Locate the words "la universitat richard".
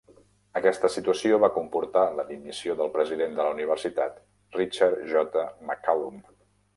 3.49-5.05